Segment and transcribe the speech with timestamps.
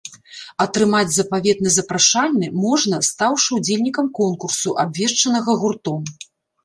[0.63, 6.01] Атрымаць запаветны запрашальны можна, стаўшы ўдзельнікам конкурсу, абвешчанага гуртом.